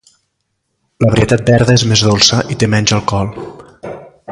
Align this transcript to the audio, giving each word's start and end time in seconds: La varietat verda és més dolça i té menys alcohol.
La 1.05 1.09
varietat 1.11 1.43
verda 1.51 1.77
és 1.81 1.85
més 1.91 2.03
dolça 2.07 2.41
i 2.55 2.59
té 2.65 2.71
menys 2.77 2.95
alcohol. 2.99 3.31